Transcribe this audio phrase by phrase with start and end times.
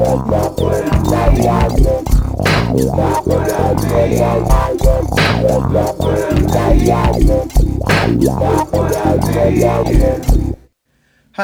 [0.00, 0.06] Hi,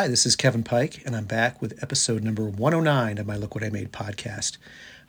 [0.08, 3.62] this is Kevin Pike, and I'm back with episode number 109 of my Look What
[3.62, 4.56] I Made podcast.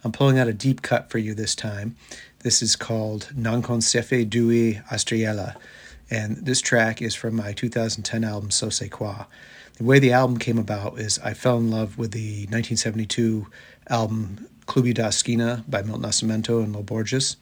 [0.04, 1.96] I'm pulling out a deep cut for you this time.
[2.40, 5.56] This is called Non Concefe Due Astriela,
[6.10, 9.26] and this track is from my 2010 album So Se Qua.
[9.76, 13.48] The way the album came about is I fell in love with the 1972
[13.90, 17.38] album Clube da Esquina by Milton Nascimento and Lo Borges,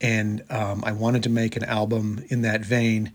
[0.00, 3.12] and um, I wanted to make an album in that vein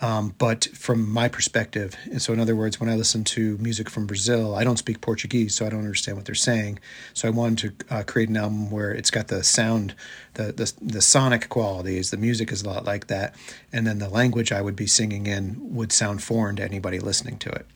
[0.00, 3.90] um, but from my perspective, and so in other words, when I listen to music
[3.90, 6.78] from Brazil, I don't speak Portuguese, so I don't understand what they're saying.
[7.14, 9.96] So I wanted to uh, create an album where it's got the sound,
[10.34, 13.34] the, the the sonic qualities, the music is a lot like that,
[13.72, 17.38] and then the language I would be singing in would sound foreign to anybody listening
[17.38, 17.66] to it.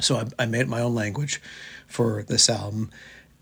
[0.00, 1.42] So I, I made my own language
[1.86, 2.90] for this album,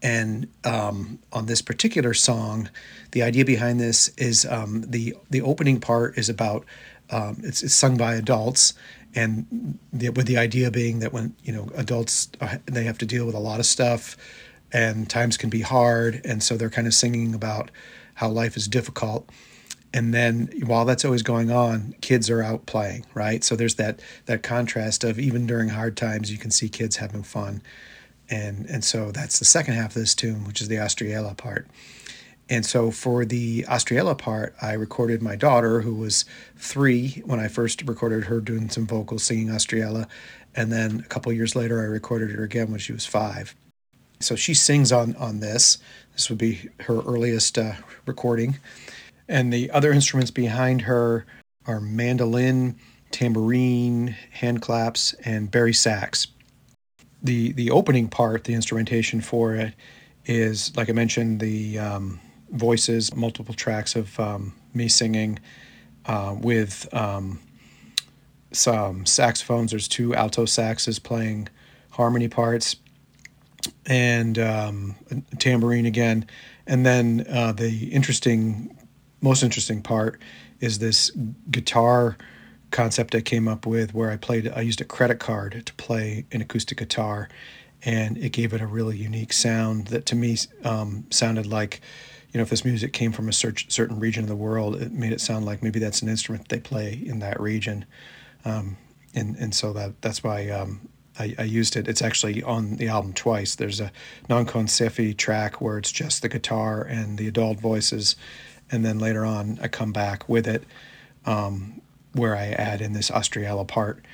[0.03, 2.69] and um, on this particular song,
[3.13, 6.65] the idea behind this is um, the the opening part is about
[7.11, 8.75] um, it's, it's sung by adults.
[9.15, 13.07] And the, with the idea being that when you know adults are, they have to
[13.07, 14.17] deal with a lot of stuff
[14.73, 16.21] and times can be hard.
[16.25, 17.71] And so they're kind of singing about
[18.15, 19.29] how life is difficult.
[19.95, 23.43] And then while that's always going on kids are out playing right?
[23.43, 27.23] So there's that that contrast of even during hard times you can see kids having
[27.23, 27.63] fun.
[28.29, 31.67] And and so that's the second half of this tune which is the Astriela part
[32.51, 36.25] and so for the Astriela part, I recorded my daughter, who was
[36.57, 40.09] three when I first recorded her doing some vocals singing Astriela.
[40.55, 43.55] And then a couple years later, I recorded her again when she was five.
[44.21, 45.79] So she sings on, on this.
[46.15, 47.75] This would be her earliest uh,
[48.07, 48.59] recording.
[49.29, 51.27] And the other instruments behind her
[51.67, 52.77] are mandolin,
[53.11, 56.29] tambourine, hand claps, and bari sax.
[57.23, 59.75] The, the opening part, the instrumentation for it,
[60.25, 65.39] is, like I mentioned, the um, voices, multiple tracks of um, me singing
[66.07, 67.41] uh, with um,
[68.53, 69.71] some saxophones.
[69.71, 71.49] There's two alto saxes playing
[71.91, 72.77] harmony parts,
[73.87, 74.95] and um,
[75.39, 76.27] tambourine again.
[76.67, 78.77] And then uh, the interesting,
[79.21, 80.21] most interesting part
[80.61, 81.11] is this
[81.51, 82.17] guitar
[82.71, 86.27] concept I came up with where I played, I used a credit card to play
[86.33, 87.29] an acoustic guitar,
[87.83, 91.81] and it gave it a really unique sound that to me um, sounded like
[92.33, 95.13] you know, if this music came from a certain region of the world, it made
[95.13, 97.87] it sound like maybe that's an instrument they play in that region.
[98.45, 98.77] Um,
[99.15, 100.89] and, and so that that's why um,
[101.19, 101.89] I, I, used it.
[101.89, 103.55] It's actually on the album twice.
[103.55, 103.91] There's a
[104.29, 108.15] Non Kon Siefe track where it's just the guitar and the adult voices.
[108.71, 110.65] And then later on, I come back with it
[111.25, 111.81] um,
[112.13, 114.05] where I add in this Astriela part,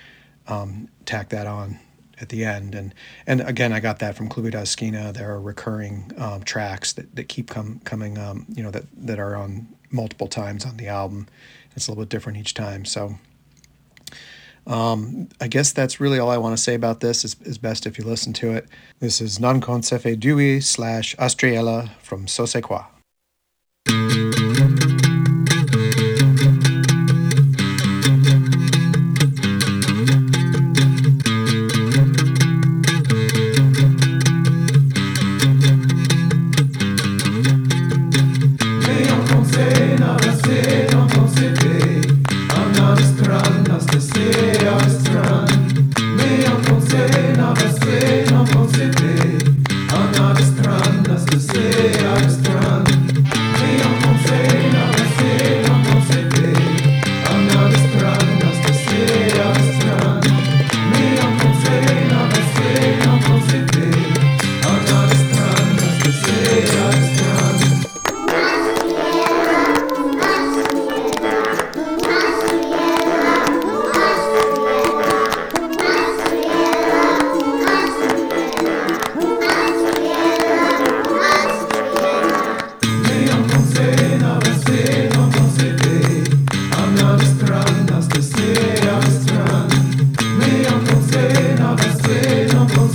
[0.47, 1.81] um, tack that on
[2.21, 2.75] at the end.
[2.75, 2.95] And
[3.27, 5.13] and again, I got that from Clube da Esquina.
[5.13, 9.19] There are recurring um, tracks that, that keep com- coming, um, you know, that, that
[9.19, 11.29] are on multiple times on the album.
[11.77, 12.85] It's a little bit different each time.
[12.85, 13.17] So
[14.67, 17.25] um, I guess that's really all I want to say about this.
[17.25, 18.67] Is, is best if you listen to it.
[19.01, 22.45] This is Non Kon Siefe Dui slash Astriela from So
[39.55, 41.74] penser, n'en rester,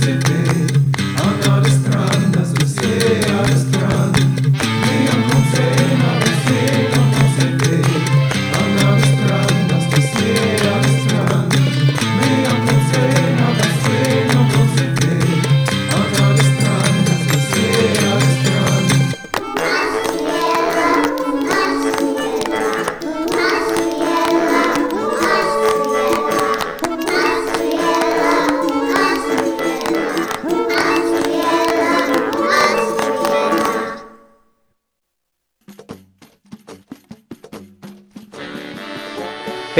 [0.02, 0.29] something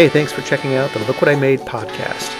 [0.00, 2.34] Hey, thanks for checking out the Look What I Made podcast.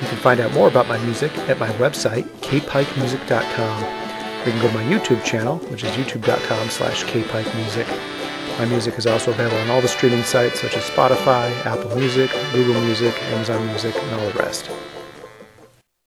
[0.00, 3.84] You can find out more about my music at my website, kpikemusic.com.
[3.84, 7.86] Or you can go to my YouTube channel, which is youtube.com slash kpikemusic.
[8.58, 12.30] My music is also available on all the streaming sites such as Spotify, Apple Music,
[12.50, 14.70] Google Music, Amazon Music, and all the rest.